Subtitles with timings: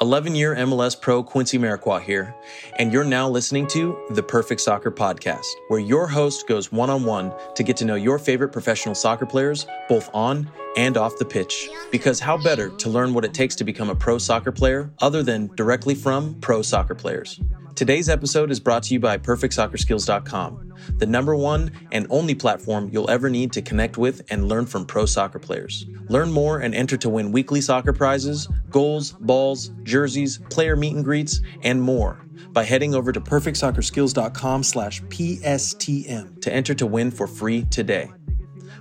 [0.00, 2.34] 11 year MLS pro Quincy Amarikwa here,
[2.78, 7.04] and you're now listening to the Perfect Soccer Podcast, where your host goes one on
[7.04, 11.24] one to get to know your favorite professional soccer players, both on and off the
[11.26, 11.68] pitch.
[11.92, 15.22] Because how better to learn what it takes to become a pro soccer player other
[15.22, 17.38] than directly from pro soccer players?
[17.80, 23.08] Today's episode is brought to you by PerfectSoccerSkills.com, the number one and only platform you'll
[23.08, 25.86] ever need to connect with and learn from pro soccer players.
[26.10, 31.02] Learn more and enter to win weekly soccer prizes, goals, balls, jerseys, player meet and
[31.02, 37.26] greets, and more by heading over to PerfectSoccerSkills.com slash PSTM to enter to win for
[37.26, 38.12] free today.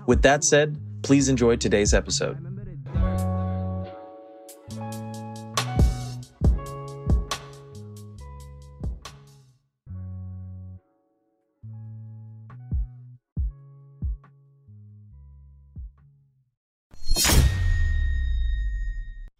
[0.07, 2.48] With that said, please enjoy today's episode.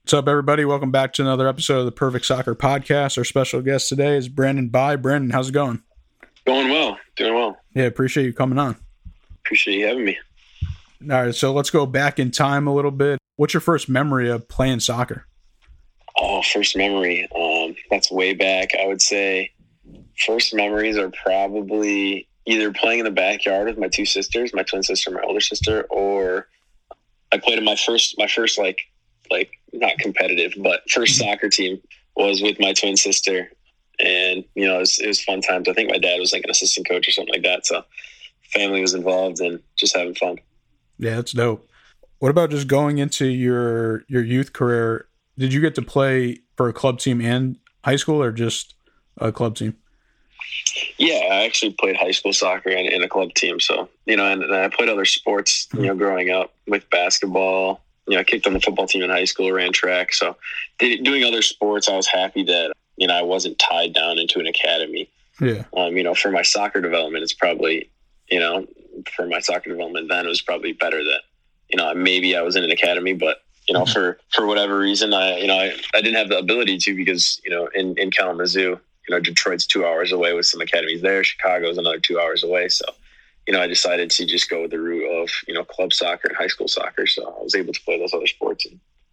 [0.10, 0.66] What's up, everybody?
[0.66, 3.16] Welcome back to another episode of the Perfect Soccer Podcast.
[3.20, 4.96] Our special guest today is Brandon Bye.
[4.96, 5.84] Brandon, how's it going?
[6.48, 7.58] Going well, doing well.
[7.76, 8.76] Yeah, appreciate you coming on.
[9.46, 10.18] Appreciate you having me.
[11.04, 13.20] All right, so let's go back in time a little bit.
[13.36, 15.28] What's your first memory of playing soccer?
[16.18, 17.30] Oh, first memory.
[17.40, 18.72] Um, that's way back.
[18.82, 19.52] I would say
[20.26, 24.82] first memories are probably either playing in the backyard with my two sisters, my twin
[24.82, 26.48] sister, my older sister, or
[27.32, 28.80] I played in my first my first like
[29.32, 31.30] like not competitive, but first mm-hmm.
[31.30, 31.82] soccer team
[32.16, 33.52] was with my twin sister,
[34.00, 35.68] and you know it was, it was fun times.
[35.68, 37.84] I think my dad was like an assistant coach or something like that, so
[38.54, 40.38] family was involved and just having fun.
[40.98, 41.68] Yeah, that's dope.
[42.20, 45.08] What about just going into your your youth career?
[45.38, 48.76] Did you get to play for a club team and high school, or just
[49.18, 49.78] a club team?
[50.98, 53.60] Yeah, I actually played high school soccer in, in a club team.
[53.60, 55.68] So you know, and, and I played other sports.
[55.72, 55.88] You mm-hmm.
[55.88, 59.26] know, growing up with basketball, you know, I kicked on the football team in high
[59.26, 60.14] school, ran track.
[60.14, 60.36] So
[60.80, 64.48] doing other sports, I was happy that, you know, I wasn't tied down into an
[64.48, 65.08] academy.
[65.40, 65.64] Yeah.
[65.78, 67.90] Um, you know, for my soccer development, it's probably,
[68.30, 68.68] you know,
[69.16, 71.22] for my soccer development then it was probably better that,
[71.70, 73.94] you know, maybe I was in an academy, but you know, mm-hmm.
[73.94, 77.40] for, for whatever reason, I, you know, I, I didn't have the ability to because,
[77.46, 81.24] you know, in, in Kalamazoo, you know, Detroit's two hours away with some academies there.
[81.24, 82.70] Chicago's another two hours away.
[82.70, 82.86] So,
[83.48, 86.28] you know, I decided to just go with the route of, you know, club soccer
[86.30, 87.06] and high school soccer.
[87.06, 88.66] So I was able to play those other sports.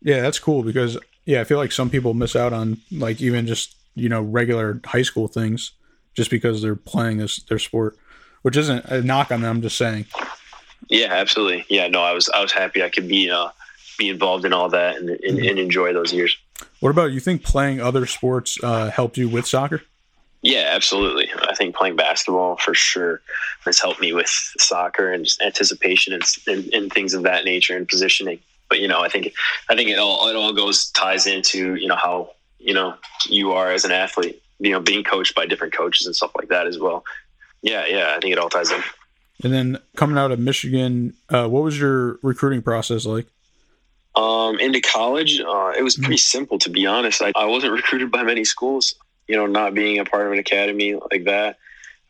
[0.03, 3.47] Yeah, that's cool because, yeah, I feel like some people miss out on like even
[3.47, 5.73] just, you know, regular high school things
[6.15, 7.97] just because they're playing this, their sport,
[8.43, 9.57] which isn't a knock on them.
[9.57, 10.07] I'm just saying.
[10.89, 11.65] Yeah, absolutely.
[11.69, 13.49] Yeah, no, I was, I was happy I could be, uh,
[13.99, 16.37] be involved in all that and, and, and enjoy those years.
[16.81, 19.83] What about you think playing other sports uh, helped you with soccer?
[20.43, 21.26] Yeah, absolutely.
[21.57, 23.23] I think playing basketball for sure
[23.65, 27.75] has helped me with soccer and just anticipation and, and, and, things of that nature
[27.75, 28.41] and positioning.
[28.69, 29.33] But you know, I think
[29.71, 32.95] I think it all it all goes ties into you know how you know
[33.27, 34.43] you are as an athlete.
[34.59, 37.05] You know, being coached by different coaches and stuff like that as well.
[37.63, 38.83] Yeah, yeah, I think it all ties in.
[39.43, 43.27] And then coming out of Michigan, uh, what was your recruiting process like?
[44.15, 47.23] Um, into college, uh, it was pretty simple to be honest.
[47.23, 48.95] I, I wasn't recruited by many schools
[49.29, 51.59] you know, not being a part of an academy like that.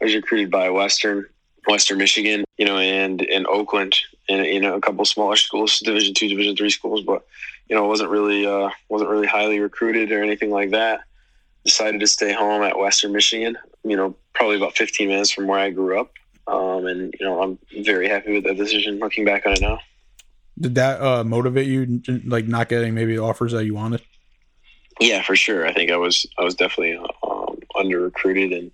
[0.00, 1.26] I was recruited by Western,
[1.66, 3.96] Western Michigan, you know, and in Oakland,
[4.28, 7.26] and you know, a couple smaller schools, Division two, Division three schools, but
[7.68, 11.00] you know, wasn't really uh, wasn't really highly recruited or anything like that.
[11.64, 13.56] Decided to stay home at Western Michigan.
[13.82, 16.12] You know, probably about 15 minutes from where I grew up,
[16.46, 18.98] um, and you know, I'm very happy with that decision.
[18.98, 19.80] Looking back on it now,
[20.58, 24.02] did that uh, motivate you, like not getting maybe offers that you wanted?
[25.00, 25.66] Yeah, for sure.
[25.66, 28.70] I think I was I was definitely um, under recruited and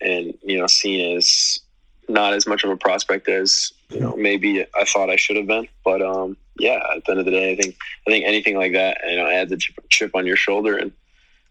[0.00, 1.60] and you know seen as
[2.08, 5.46] not as much of a prospect as you know maybe I thought I should have
[5.46, 5.68] been.
[5.84, 8.72] But um, yeah, at the end of the day, I think I think anything like
[8.72, 9.56] that you know adds a
[9.88, 10.92] chip on your shoulder and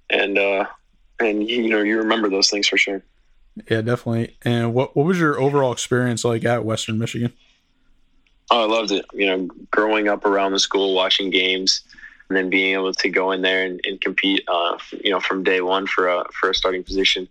[0.09, 0.66] and uh,
[1.19, 3.01] and you know you remember those things for sure.
[3.69, 4.37] Yeah, definitely.
[4.43, 7.33] And what what was your overall experience like at Western Michigan?
[8.51, 9.05] Oh, I loved it.
[9.13, 11.81] You know, growing up around the school, watching games
[12.29, 15.43] and then being able to go in there and, and compete, uh, you know, from
[15.43, 17.27] day one for a for a starting position,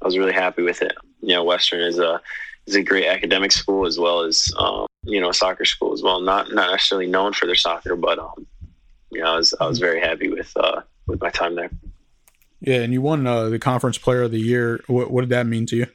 [0.00, 0.92] I was really happy with it.
[1.20, 2.20] You know, Western is a
[2.66, 6.02] is a great academic school as well as um, you know a soccer school as
[6.02, 6.20] well.
[6.20, 8.46] Not not necessarily known for their soccer, but um,
[9.10, 11.70] you know, I was I was very happy with uh, with my time there.
[12.60, 14.80] Yeah, and you won uh, the conference player of the year.
[14.86, 15.86] What, what did that mean to you?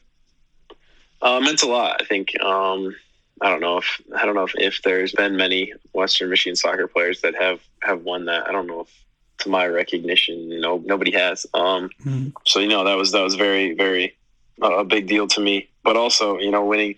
[1.21, 2.01] Uh, meant a lot.
[2.01, 2.93] I think um,
[3.41, 6.87] I don't know if I don't know if, if there's been many Western Michigan soccer
[6.87, 8.47] players that have have won that.
[8.47, 9.03] I don't know if
[9.39, 11.45] to my recognition, you know, nobody has.
[11.53, 12.29] Um, mm-hmm.
[12.45, 14.15] So you know that was that was very very
[14.61, 15.69] uh, a big deal to me.
[15.83, 16.95] But also, you know, winning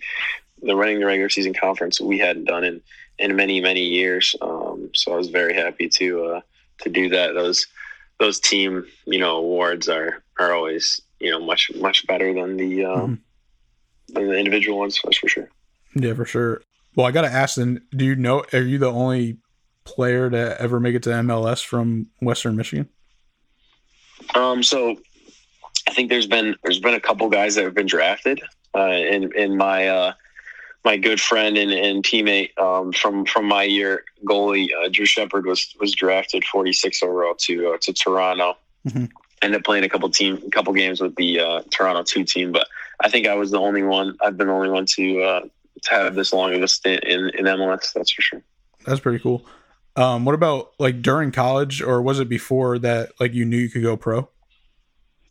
[0.61, 2.81] the running the regular season conference we hadn't done in
[3.17, 4.35] in many many years.
[4.41, 6.41] Um, so I was very happy to uh,
[6.81, 7.33] to do that.
[7.33, 7.67] Those
[8.19, 12.85] those team you know awards are are always you know much much better than the
[12.85, 14.13] um, mm-hmm.
[14.13, 14.99] than the individual ones.
[15.03, 15.49] That's for sure.
[15.95, 16.61] Yeah, for sure.
[16.95, 19.37] Well, I got to ask then, do you know, are you the only
[19.83, 22.89] player to ever make it to MLS from Western Michigan?
[24.35, 24.97] Um, so
[25.87, 28.41] I think there's been, there's been a couple guys that have been drafted,
[28.75, 30.13] uh, in, in my, uh,
[30.85, 35.45] my good friend and, and teammate um, from from my year, goalie uh, Drew Shepard
[35.45, 38.57] was was drafted 46 overall to uh, to Toronto.
[38.87, 39.05] Mm-hmm.
[39.41, 42.51] Ended up playing a couple team, a couple games with the uh, Toronto two team,
[42.51, 42.67] but
[42.99, 44.17] I think I was the only one.
[44.21, 45.41] I've been the only one to uh,
[45.83, 47.93] to have this long of a stint in, in MLS.
[47.93, 48.41] That's for sure.
[48.85, 49.45] That's pretty cool.
[49.95, 53.11] Um, what about like during college, or was it before that?
[53.19, 54.29] Like you knew you could go pro.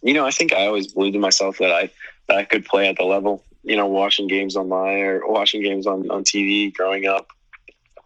[0.03, 1.91] You know, I think I always believed in myself that I
[2.27, 3.45] that I could play at the level.
[3.63, 7.29] You know, watching games online or watching games on, on TV growing up,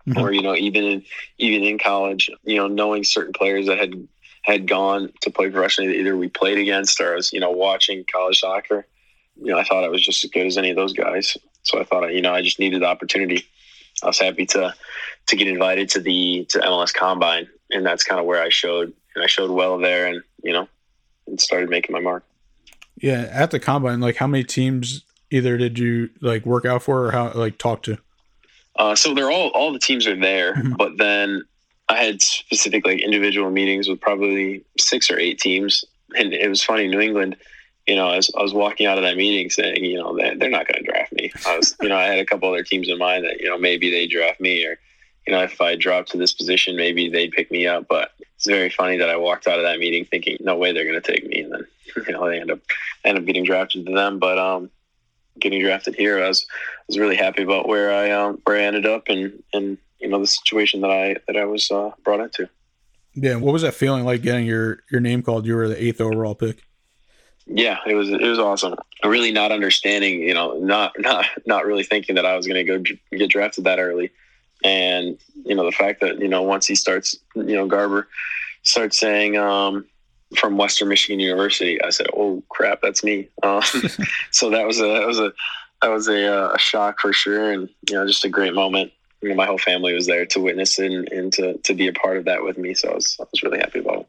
[0.07, 0.19] mm-hmm.
[0.21, 1.05] or you know, even in
[1.39, 4.09] even in college, you know, knowing certain players that had
[4.43, 7.51] had gone to play professionally that either we played against or I was, you know,
[7.51, 8.87] watching college soccer.
[9.37, 11.37] You know, I thought I was just as good as any of those guys.
[11.63, 13.47] So I thought, you know, I just needed the opportunity.
[14.03, 14.75] I was happy to
[15.29, 18.93] to get invited to the to MLS Combine, and that's kind of where I showed
[19.15, 20.69] and I showed well there, and you know,
[21.27, 22.25] and started making my mark.
[22.97, 27.07] Yeah, at the combine, like how many teams either did you like work out for,
[27.07, 27.99] or how like talk to?
[28.77, 30.75] Uh, so they're all all the teams are there, mm-hmm.
[30.75, 31.43] but then
[31.89, 35.85] I had specific like individual meetings with probably six or eight teams,
[36.17, 36.89] and it was funny.
[36.89, 37.37] New England
[37.87, 40.37] you know, I was, I was walking out of that meeting saying, you know, they're,
[40.37, 41.33] they're not going to draft me.
[41.47, 43.59] I was, you know, I had a couple other teams in mind that, you know,
[43.59, 44.79] maybe they draft me or,
[45.27, 47.89] you know, if I drop to this position, maybe they'd pick me up.
[47.89, 50.85] But it's very funny that I walked out of that meeting thinking, no way they're
[50.85, 51.41] going to take me.
[51.41, 51.67] And then,
[52.07, 52.61] you know, they end up,
[53.05, 54.21] end up getting drafted to them.
[54.21, 54.71] But, um,
[55.39, 58.63] getting drafted here, I was, I was really happy about where I, um, where I
[58.63, 62.21] ended up and, and, you know, the situation that I, that I was, uh, brought
[62.21, 62.49] into.
[63.15, 63.37] Yeah.
[63.37, 65.47] What was that feeling like getting your, your name called?
[65.47, 66.63] You were the eighth overall pick.
[67.47, 68.77] Yeah, it was it was awesome.
[69.05, 72.79] Really not understanding, you know, not not not really thinking that I was going to
[72.79, 74.11] go get drafted that early,
[74.65, 78.09] and you know the fact that you know once he starts, you know, Garber
[78.63, 79.85] starts saying um,
[80.37, 83.63] from Western Michigan University, I said, "Oh crap, that's me." Um,
[84.31, 85.33] so that was a that was a
[85.83, 88.93] that was a, uh, a shock for sure, and you know, just a great moment.
[89.21, 91.93] You know, my whole family was there to witness and, and to, to be a
[91.93, 92.75] part of that with me.
[92.75, 94.09] So I was, I was really happy about it.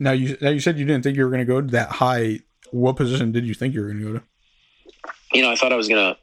[0.00, 1.90] Now you now you said you didn't think you were going to go to that
[1.90, 2.40] high.
[2.70, 4.24] What position did you think you were going to go to?
[5.32, 6.18] You know, I thought I was going to,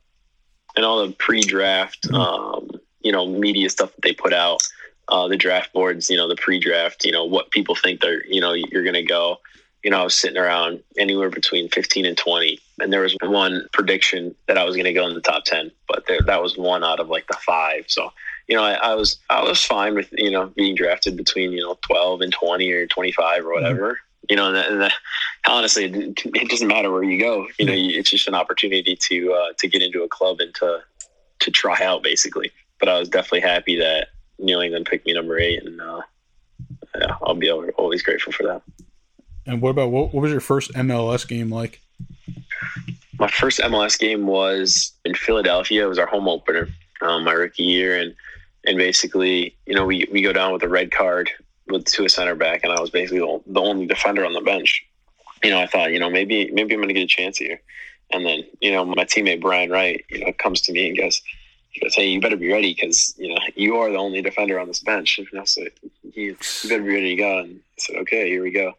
[0.77, 2.15] in all the pre-draft, mm-hmm.
[2.15, 2.69] um,
[3.01, 4.61] you know, media stuff that they put out,
[5.09, 8.41] uh, the draft boards, you know, the pre-draft, you know, what people think they're, you
[8.41, 9.39] know, you're going to go.
[9.83, 13.67] You know, I was sitting around anywhere between 15 and 20, and there was one
[13.71, 16.57] prediction that I was going to go in the top 10, but there, that was
[16.57, 17.85] one out of like the five.
[17.87, 18.11] So
[18.47, 21.61] you know, I, I, was I was fine with you know being drafted between you
[21.61, 23.93] know twelve and twenty or twenty five or whatever.
[23.93, 24.01] Mm-hmm.
[24.27, 24.93] You know, and, that, and that,
[25.47, 27.45] honestly, it doesn't matter where you go.
[27.59, 30.79] You know, it's just an opportunity to uh, to get into a club and to
[31.39, 32.51] to try out basically.
[32.79, 34.07] But I was definitely happy that
[34.39, 36.01] New England picked me number eight, and uh,
[36.99, 38.61] yeah, I'll be always grateful for that.
[39.45, 41.81] And what about what, what was your first MLS game like?
[43.19, 45.85] My first MLS game was in Philadelphia.
[45.85, 46.67] It was our home opener,
[47.01, 48.15] um, my rookie year, and
[48.65, 51.29] and basically, you know, we, we go down with a red card
[51.67, 54.85] with to a center back, and I was basically the, only defender on the bench.
[55.43, 57.61] You know, I thought, you know, maybe maybe I'm going to get a chance here.
[58.11, 61.21] And then, you know, my teammate Brian Wright, you know, comes to me and goes,
[61.75, 64.59] he goes, "Hey, you better be ready because you know you are the only defender
[64.59, 65.71] on this bench." And I said,
[66.13, 68.73] you, "You better be ready to go." And I said, "Okay, here we go."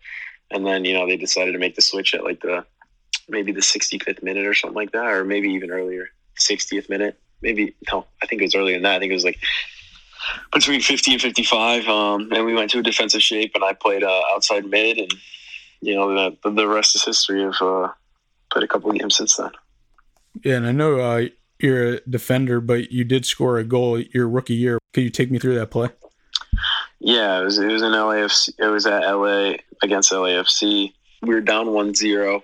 [0.51, 2.65] And then you know they decided to make the switch at like the
[3.29, 7.19] maybe the 65th minute or something like that, or maybe even earlier, 60th minute.
[7.43, 8.97] Maybe no, I think it was earlier than that.
[8.97, 9.41] I think it was like
[10.53, 11.87] between 50 and 55.
[11.89, 15.13] Um, and we went to a defensive shape, and I played uh, outside mid, and
[15.81, 17.45] you know the the rest is history.
[17.45, 17.89] Of uh,
[18.51, 19.51] played a couple games since then.
[20.43, 21.27] Yeah, and I know uh,
[21.59, 24.79] you're a defender, but you did score a goal your rookie year.
[24.93, 25.89] Could you take me through that play?
[26.99, 28.51] Yeah, it was it was in LAFC.
[28.59, 30.93] It was at LA against LAFC.
[31.23, 32.43] We were down 1-0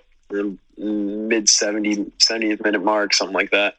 [0.77, 3.75] mid 70 70th minute mark, something like that.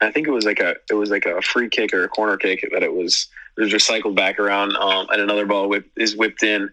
[0.00, 2.36] I think it was like a it was like a free kick or a corner
[2.36, 6.16] kick that it was it was recycled back around, um, and another ball whip, is
[6.16, 6.70] whipped in.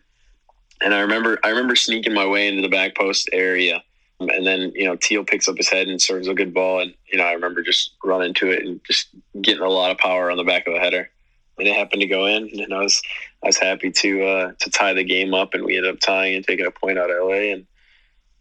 [0.81, 3.81] And I remember I remember sneaking my way into the back post area,
[4.19, 6.93] and then you know Teal picks up his head and serves a good ball, and
[7.07, 9.07] you know I remember just running to it and just
[9.41, 11.09] getting a lot of power on the back of the header,
[11.57, 13.01] and it happened to go in, and I was
[13.41, 16.35] I was happy to uh, to tie the game up, and we ended up tying
[16.35, 17.65] and taking a point out of LA, and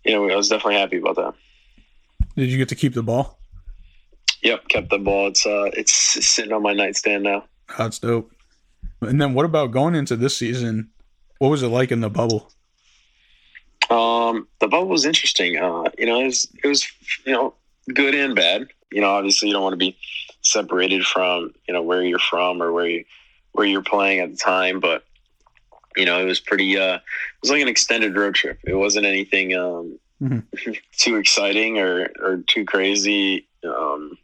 [0.04, 1.34] you know I was definitely happy about that.
[2.34, 3.38] Did you get to keep the ball?
[4.42, 5.28] Yep, kept the ball.
[5.28, 7.44] It's uh, it's sitting on my nightstand now.
[7.78, 8.32] That's dope.
[9.00, 10.90] And then what about going into this season?
[11.38, 12.50] What was it like in the bubble?
[13.90, 15.58] Um, the bubble was interesting.
[15.58, 16.86] Uh, you know, it was it was
[17.24, 17.54] you know
[17.92, 18.68] good and bad.
[18.90, 19.96] You know, obviously you don't want to be
[20.42, 23.04] separated from you know where you're from or where you
[23.52, 25.04] where you're playing at the time, but
[25.96, 26.78] you know it was pretty.
[26.78, 27.02] Uh, it
[27.42, 28.58] was like an extended road trip.
[28.64, 30.72] It wasn't anything um, mm-hmm.
[30.96, 33.46] too exciting or or too crazy.
[33.64, 34.18] Um,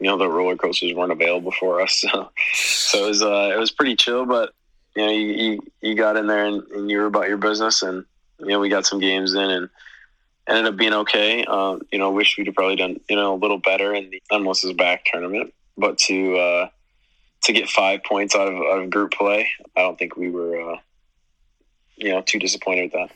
[0.00, 3.58] you know, the roller coasters weren't available for us, so, so it was uh, it
[3.58, 4.26] was pretty chill.
[4.26, 4.52] But
[4.96, 7.82] you know, you, you, you got in there and, and you were about your business
[7.82, 8.04] and
[8.40, 9.68] you know, we got some games in and
[10.48, 11.44] ended up being okay.
[11.44, 14.22] Um, you know, wish we'd have probably done, you know, a little better in the
[14.32, 16.68] MLS is back tournament, but to, uh,
[17.42, 20.72] to get five points out of, out of group play, I don't think we were,
[20.72, 20.76] uh,
[21.96, 23.10] you know, too disappointed with that.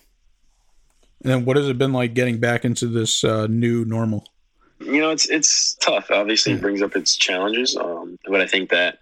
[1.23, 4.27] And then what has it been like getting back into this uh, new normal?
[4.81, 6.11] You know, it's it's tough.
[6.11, 7.77] Obviously, it brings up its challenges.
[7.77, 8.99] Um, but I think that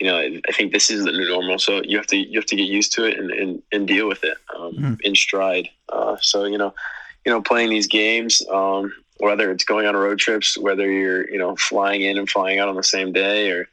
[0.00, 1.60] you know, I think this is the new normal.
[1.60, 4.08] So you have to you have to get used to it and and, and deal
[4.08, 4.94] with it um, mm-hmm.
[5.02, 5.68] in stride.
[5.88, 6.74] Uh, so you know,
[7.24, 11.38] you know, playing these games, um, whether it's going on road trips, whether you're you
[11.38, 13.68] know flying in and flying out on the same day, or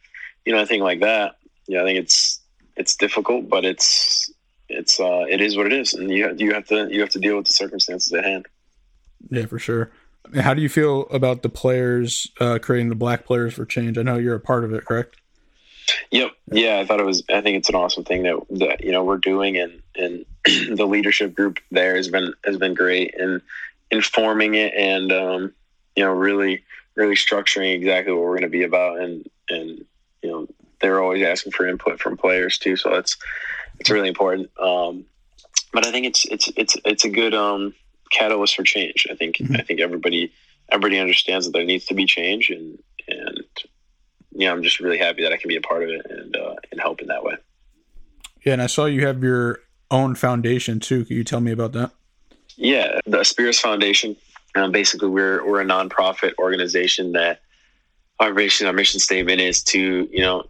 [0.45, 1.37] you know, anything like that.
[1.67, 2.39] Yeah, I think it's
[2.75, 4.31] it's difficult, but it's
[4.69, 7.19] it's uh, it is what it is, and you you have to you have to
[7.19, 8.47] deal with the circumstances at hand.
[9.29, 9.91] Yeah, for sure.
[10.35, 13.97] How do you feel about the players uh, creating the black players for change?
[13.97, 15.17] I know you're a part of it, correct?
[16.11, 16.31] Yep.
[16.51, 17.23] Yeah, I thought it was.
[17.29, 20.25] I think it's an awesome thing that that you know we're doing, and and
[20.77, 23.41] the leadership group there has been has been great in
[23.91, 25.53] informing it, and um,
[25.95, 26.63] you know really
[26.95, 29.85] really structuring exactly what we're going to be about, and and
[30.21, 30.47] you know
[30.81, 33.17] they're always asking for input from players too, so it's
[33.79, 34.49] it's really important.
[34.59, 35.05] Um,
[35.73, 37.73] but I think it's it's it's it's a good um,
[38.09, 39.07] catalyst for change.
[39.09, 39.55] I think mm-hmm.
[39.55, 40.31] I think everybody
[40.71, 43.43] everybody understands that there needs to be change, and and
[44.47, 46.55] know, I'm just really happy that I can be a part of it and uh,
[46.71, 47.35] and help in that way.
[48.45, 49.59] Yeah, and I saw you have your
[49.91, 51.05] own foundation too.
[51.05, 51.91] Can you tell me about that?
[52.55, 54.15] Yeah, the Aspirus Foundation.
[54.55, 57.41] Um, basically, we're we're a nonprofit organization that
[58.19, 60.45] our mission our mission statement is to you know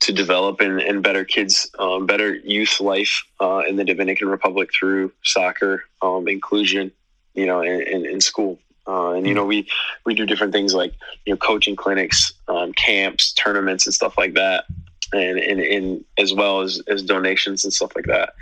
[0.00, 4.70] to develop and, and better kids um, better youth life uh, in the Dominican Republic
[4.72, 6.92] through soccer um, inclusion,
[7.34, 8.58] you know, in, in, in school.
[8.86, 9.68] Uh, and you know, we
[10.04, 10.92] we do different things like
[11.24, 14.64] you know, coaching clinics, um, camps, tournaments, and stuff like that,
[15.12, 18.34] and and, and as well as as donations and stuff like that.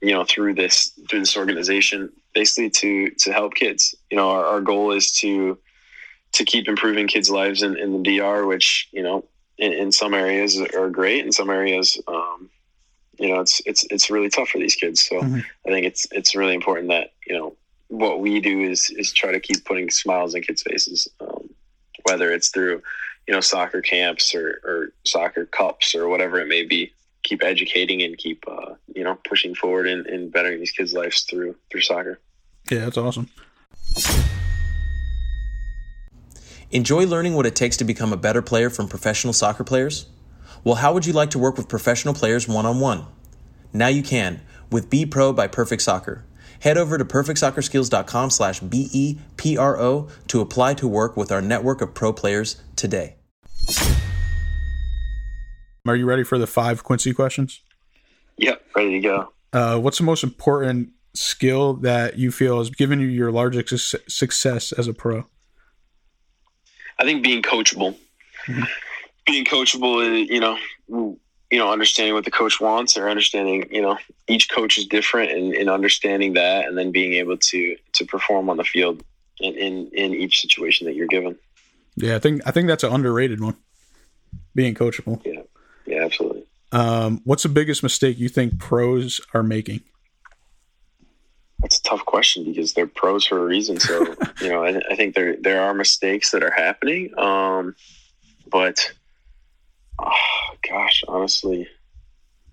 [0.00, 3.94] You know, through this through this organization, basically to to help kids.
[4.10, 5.58] You know, our, our goal is to
[6.32, 9.24] to keep improving kids' lives in, in the DR, which you know,
[9.58, 12.00] in, in some areas are great, in some areas.
[12.06, 12.48] Um,
[13.18, 15.06] you know, it's it's it's really tough for these kids.
[15.06, 15.40] So mm-hmm.
[15.66, 17.54] I think it's it's really important that you know
[17.90, 21.50] what we do is is try to keep putting smiles in kids' faces, um,
[22.04, 22.82] whether it's through
[23.26, 26.92] you know soccer camps or, or soccer cups or whatever it may be.
[27.22, 31.22] Keep educating and keep uh, you know pushing forward and, and bettering these kids' lives
[31.22, 32.20] through through soccer.
[32.70, 33.28] Yeah, that's awesome.
[36.70, 40.06] Enjoy learning what it takes to become a better player from professional soccer players?
[40.62, 43.06] Well, how would you like to work with professional players one on one?
[43.72, 46.24] Now you can with Be Pro by Perfect Soccer.
[46.60, 52.12] Head over to perfectsoccerskills.com slash B-E-P-R-O to apply to work with our network of pro
[52.12, 53.16] players today.
[55.86, 57.62] Are you ready for the five Quincy questions?
[58.36, 59.32] Yep, ready to go.
[59.52, 64.72] Uh, what's the most important skill that you feel has given you your largest success
[64.72, 65.26] as a pro?
[66.98, 67.96] I think being coachable.
[68.46, 68.62] Mm-hmm.
[69.26, 70.58] Being coachable, you know,
[71.50, 75.32] you know, understanding what the coach wants or understanding, you know, each coach is different
[75.32, 79.02] and, and understanding that and then being able to to perform on the field
[79.40, 81.36] in, in, in each situation that you're given.
[81.96, 83.56] Yeah, I think I think that's an underrated one.
[84.54, 85.20] Being coachable.
[85.24, 85.42] Yeah.
[85.86, 86.46] Yeah, absolutely.
[86.72, 89.80] Um, what's the biggest mistake you think pros are making?
[91.58, 93.80] That's a tough question because they're pros for a reason.
[93.80, 97.18] So, you know, I, I, think there there are mistakes that are happening.
[97.18, 97.74] Um,
[98.48, 98.92] but
[100.02, 101.68] Oh, gosh, honestly.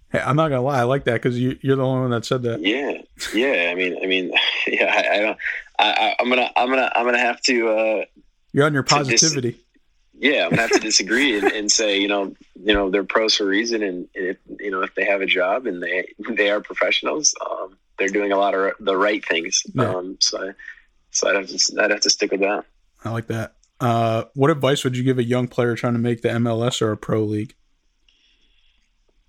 [0.10, 0.80] Hey, I'm not gonna lie.
[0.80, 2.62] I like that because you, you're the only one that said that.
[2.62, 3.02] Yeah,
[3.34, 3.70] yeah.
[3.72, 4.32] I mean, I mean,
[4.68, 4.86] yeah.
[4.86, 5.38] I, I don't.
[5.80, 7.70] I, am gonna, I'm gonna, I'm gonna have to.
[7.70, 8.06] Uh,
[8.54, 9.52] you're on your positivity.
[9.52, 9.62] Dis-
[10.20, 13.36] yeah, I'm gonna have to disagree and, and, say, you know, you know, they're pros
[13.36, 16.50] for a reason, and if you know, if they have a job and they they
[16.50, 19.64] are professionals, um, they're doing a lot of the right things.
[19.74, 19.94] Yeah.
[19.94, 20.54] Um, so,
[21.12, 22.66] so I'd have to, I'd have to stick with that.
[23.04, 23.57] I like that.
[23.80, 26.92] Uh, what advice would you give a young player trying to make the MLS or
[26.92, 27.54] a pro league?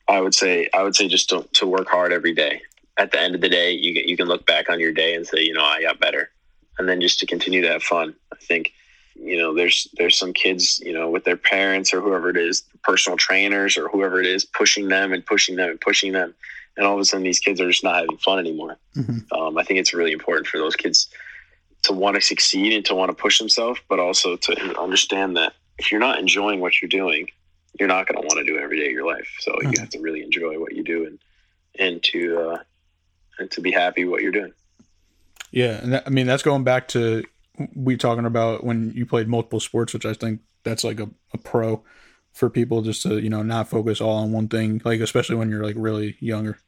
[0.08, 2.62] I would say I would say just to, to work hard every day.
[2.96, 5.14] At the end of the day, you get, you can look back on your day
[5.14, 6.30] and say, you know, I got better,
[6.78, 8.14] and then just to continue to have fun.
[8.32, 8.72] I think,
[9.14, 12.62] you know, there's there's some kids, you know, with their parents or whoever it is,
[12.82, 16.34] personal trainers or whoever it is, pushing them and pushing them and pushing them,
[16.76, 18.78] and all of a sudden these kids are just not having fun anymore.
[18.96, 19.30] Mhm.
[19.30, 21.08] Um, I think it's really important for those kids
[21.84, 25.54] to want to succeed and to want to push themselves, but also to understand that
[25.78, 27.28] if you're not enjoying what you're doing,
[27.78, 29.28] you're not going to want to do it every day of your life.
[29.40, 29.72] So Mhm.
[29.72, 31.18] you have to really enjoy what you do and
[31.78, 32.58] and to uh,
[33.38, 34.52] and to be happy what you're doing.
[35.52, 37.24] Yeah, and that, I mean that's going back to
[37.74, 41.38] we talking about when you played multiple sports, which I think that's like a, a
[41.38, 41.84] pro
[42.32, 45.50] for people just to you know not focus all on one thing, like especially when
[45.50, 46.58] you're like really younger.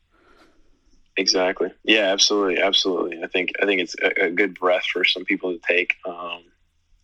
[1.20, 1.70] Exactly.
[1.84, 3.22] Yeah, absolutely, absolutely.
[3.22, 5.96] I think I think it's a, a good breath for some people to take.
[6.06, 6.44] Um,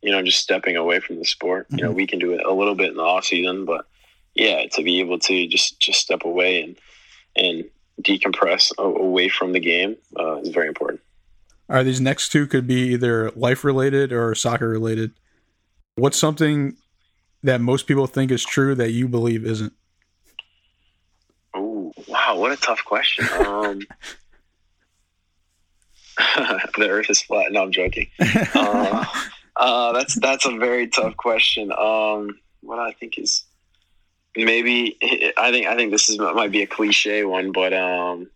[0.01, 1.67] you know, just stepping away from the sport.
[1.71, 3.87] You know, we can do it a little bit in the off season, but
[4.35, 6.77] yeah, to be able to just just step away and
[7.37, 7.65] and
[8.01, 11.01] decompress away from the game uh, is very important.
[11.69, 15.13] All right, these next two could be either life related or soccer related.
[15.97, 16.77] What's something
[17.43, 19.75] that most people think is true that you believe isn't?
[22.27, 23.27] Wow, what a tough question.
[23.35, 23.81] Um,
[26.77, 27.53] the Earth is flat.
[27.53, 28.09] No, I'm joking.
[28.55, 29.05] Uh,
[29.57, 31.71] uh, that's that's a very tough question.
[31.73, 33.45] Um, what I think is
[34.37, 34.97] maybe
[35.37, 38.29] I think I think this is might be a cliche one, but um,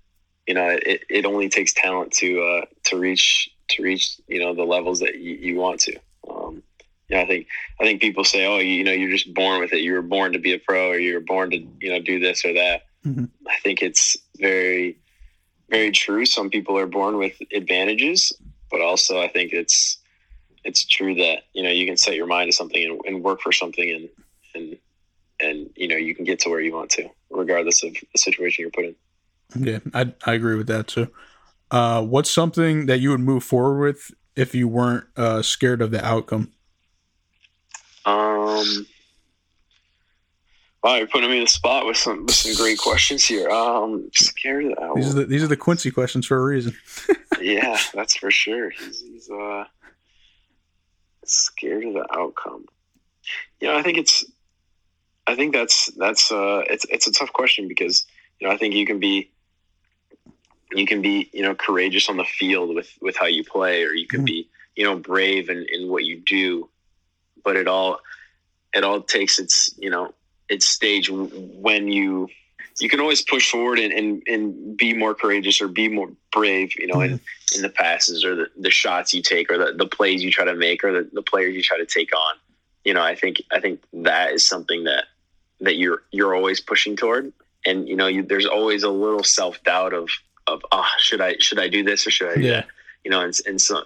[0.46, 4.54] you know, it, it only takes talent to uh, to reach to reach you know
[4.54, 5.96] the levels that you, you want to.
[6.30, 6.62] Um,
[7.08, 7.48] yeah, I think
[7.80, 9.80] I think people say, oh, you know, you're just born with it.
[9.80, 12.20] You were born to be a pro, or you were born to you know do
[12.20, 12.82] this or that.
[13.06, 13.30] Mhm.
[13.46, 14.98] I think it's very
[15.70, 16.26] very true.
[16.26, 18.32] Some people are born with advantages,
[18.70, 19.98] but also I think it's
[20.64, 23.40] it's true that you know you can set your mind to something and, and work
[23.40, 24.08] for something and
[24.54, 24.76] and
[25.40, 28.62] and you know you can get to where you want to regardless of the situation
[28.62, 28.94] you're put in
[29.56, 31.08] Yeah, I I agree with that too.
[31.70, 35.92] Uh, what's something that you would move forward with if you weren't uh, scared of
[35.92, 36.52] the outcome?
[38.04, 38.86] um
[40.82, 43.48] wow you're putting me in the spot with some with some great questions here.
[43.50, 46.76] Um scared of that These are the these are the Quincy questions for a reason.
[47.40, 48.70] yeah that's for sure.
[48.70, 49.64] He's, he's uh
[51.24, 52.66] scared of the outcome.
[53.60, 54.24] You know i think it's
[55.26, 58.06] i think that's that's uh it's it's a tough question because
[58.38, 59.30] you know i think you can be
[60.72, 63.92] you can be you know courageous on the field with with how you play or
[63.92, 64.26] you can Mhm.
[64.26, 66.68] be you know brave in, in what you do.
[67.44, 68.00] But it all
[68.72, 70.14] it all takes its you know
[70.50, 72.28] its stage when you
[72.80, 76.72] you can always push forward and, and, and be more courageous or be more brave
[76.78, 77.20] you know in,
[77.56, 80.44] in the passes or the, the shots you take or the, the plays you try
[80.44, 82.34] to make or the, the players you try to take on.
[82.84, 85.04] You know i think i think that is something that
[85.60, 87.32] that you're you're always pushing toward.
[87.66, 90.08] And you know you, there's always a little self-doubt of
[90.46, 92.64] of ah should i should i do this or should i Yeah.
[93.04, 93.84] you know and, and so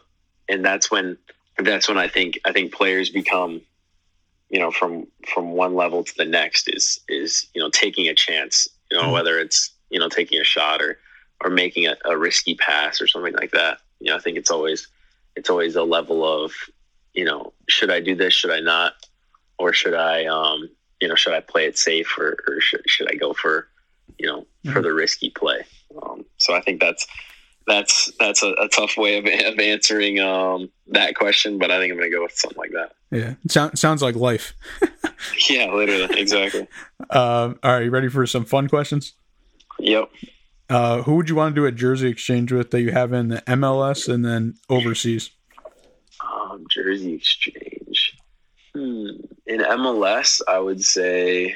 [0.49, 1.19] and that's when
[1.59, 3.61] that's when i think i think players become
[4.55, 8.15] you know from from one level to the next is is you know taking a
[8.15, 9.13] chance you know Mhm.
[9.13, 10.99] whether it's you know taking a shot or
[11.43, 14.53] or making a, a risky pass or something like that you know i think it's
[14.53, 14.87] always
[15.35, 16.53] it's always a level of
[17.15, 18.93] you know should i do this should i not
[19.59, 23.11] or should i um you know should i play it safe or, or should, should
[23.11, 23.67] i go for
[24.21, 24.85] you know for Mhm.
[24.85, 25.61] the risky play
[26.01, 27.07] um, so i think that's
[27.67, 31.91] that's that's a, a tough way of, of answering um, that question but i think
[31.93, 34.55] i'm going to go with something like that Yeah, it sound, sounds like life.
[35.49, 36.67] yeah literally exactly
[37.11, 39.15] Um, all right, you ready for some fun questions?
[39.79, 40.11] yep
[40.69, 43.29] Uh, who would you want to do a jersey exchange with that you have in
[43.29, 45.31] the MLS and then overseas?
[46.25, 48.17] Um, jersey exchange.
[48.75, 49.09] Hmm.
[49.47, 51.55] In MLS, I would say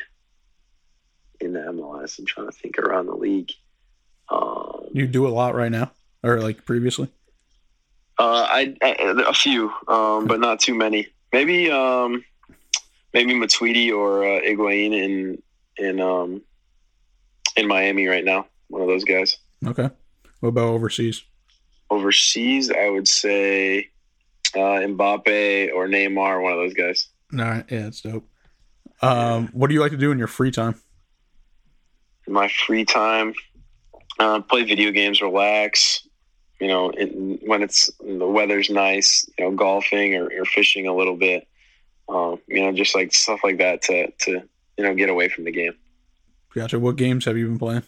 [1.40, 2.18] in the MLS.
[2.18, 3.50] I'm trying to think around the league.
[4.28, 5.90] Um, You do a lot right now,
[6.22, 7.08] or like previously.
[8.18, 11.08] uh, I, I a few, um, but not too many.
[11.32, 12.24] Maybe um,
[13.12, 15.42] maybe Matuidi or uh, Higuain in
[15.76, 16.42] in um,
[17.56, 18.46] in Miami right now.
[18.68, 19.36] One of those guys.
[19.66, 19.88] Okay.
[20.40, 21.22] What about overseas?
[21.90, 23.88] Overseas, I would say
[24.54, 26.42] uh, Mbappe or Neymar.
[26.42, 27.08] One of those guys.
[27.32, 28.28] All right, yeah, that's dope.
[29.00, 30.80] Um, what do you like to do in your free time?
[32.26, 33.32] in my free time,
[34.18, 36.06] uh, play video games, relax.
[36.60, 40.94] You know, in, when it's the weather's nice, you know, golfing or, or fishing a
[40.94, 41.46] little bit.
[42.08, 44.42] Um, you know, just like stuff like that to to
[44.76, 45.74] you know get away from the game.
[46.54, 46.78] Gotcha.
[46.78, 47.82] What games have you been playing?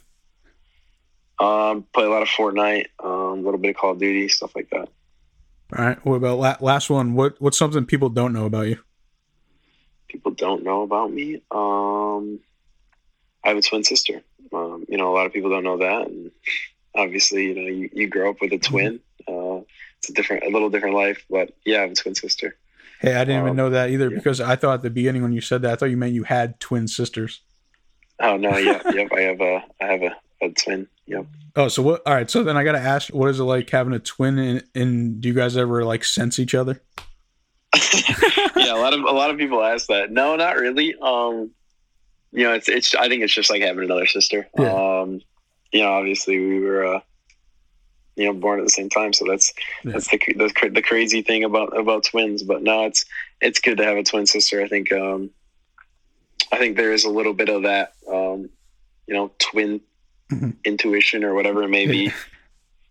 [1.40, 4.54] Um, play a lot of Fortnite, um, a little bit of Call of Duty, stuff
[4.54, 4.88] like that.
[5.76, 6.04] All right.
[6.04, 7.14] What about la- last one?
[7.14, 8.78] What What's something people don't know about you?
[10.08, 11.36] People don't know about me.
[11.50, 12.40] Um,
[13.44, 14.20] I have a twin sister.
[14.52, 16.30] Um, you know, a lot of people don't know that, and
[16.94, 19.00] obviously, you know, you, you grow up with a twin.
[19.28, 19.60] Uh,
[19.98, 22.56] it's a different, a little different life, but yeah, I have a twin sister.
[23.00, 24.16] Hey, I didn't even Um, know that either yeah.
[24.16, 26.24] because I thought at the beginning when you said that, I thought you meant you
[26.24, 27.40] had twin sisters.
[28.18, 29.10] Oh no, yeah, yep.
[29.16, 30.86] I have a, I have a, a twin.
[31.06, 31.26] Yep.
[31.56, 32.02] Oh, so what?
[32.06, 32.30] All right.
[32.30, 34.38] So then I got to ask, what is it like having a twin?
[34.38, 36.80] And, and do you guys ever like sense each other?
[38.56, 40.10] yeah, a lot of a lot of people ask that.
[40.10, 40.94] No, not really.
[41.00, 41.50] Um,
[42.32, 42.94] you know, it's it's.
[42.94, 44.48] I think it's just like having another sister.
[44.58, 45.00] Yeah.
[45.00, 45.20] Um,
[45.72, 47.00] you know, obviously we were, uh,
[48.16, 49.52] you know, born at the same time, so that's
[49.84, 49.92] Yeah.
[49.92, 52.42] that's the, the the crazy thing about about twins.
[52.42, 53.04] But no, it's
[53.40, 54.62] it's good to have a twin sister.
[54.62, 55.30] I think um,
[56.52, 58.50] I think there is a little bit of that, um,
[59.06, 59.80] you know, twin
[60.32, 60.54] Mhm.
[60.64, 61.96] intuition or whatever it may be.
[62.04, 62.12] Yeah.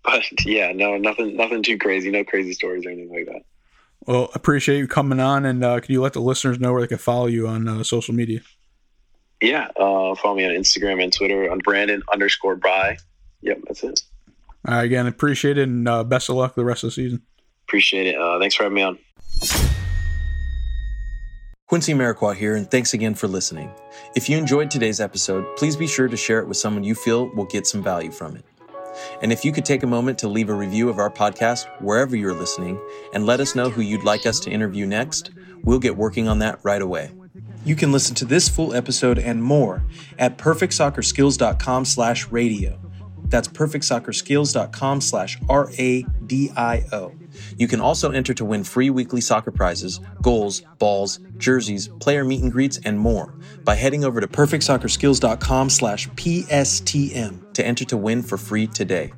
[0.04, 2.10] But yeah, no, nothing nothing too crazy.
[2.10, 3.44] No crazy stories or anything like that.
[4.08, 6.88] Well, appreciate you coming on, and uh, can you let the listeners know where they
[6.88, 8.40] can follow you on uh, social media?
[9.42, 12.98] Yeah, uh, follow me on Instagram and Twitter on Brandon underscore Bye.
[13.42, 14.02] Yep, that's it.
[14.68, 17.22] All right, again, appreciate it, and uh, best of luck the rest of the season.
[17.68, 18.20] Appreciate it.
[18.20, 18.98] Uh, thanks for having me on.
[21.68, 23.72] Quincy Amarikwa here, and thanks again for listening.
[24.16, 27.30] If you enjoyed today's episode, please be sure to share it with someone you feel
[27.36, 28.44] will get some value from it.
[29.22, 32.16] And if you could take a moment to leave a review of our podcast wherever
[32.16, 32.82] you're listening
[33.14, 35.32] and let us know who you'd like us to interview next,
[35.64, 37.12] we'll get working on that right away.
[37.66, 39.84] You can listen to this full episode and more
[40.18, 42.80] at perfectsoccerskills.com slash radio.
[43.26, 47.14] That's perfectsoccerskills.com slash R-A-D-I-O.
[47.58, 52.42] You can also enter to win free weekly soccer prizes, goals, balls, jerseys, player meet
[52.42, 58.24] and greets, and more by heading over to perfectsoccerskills.com slash PSTM to enter to win
[58.24, 59.14] for free today.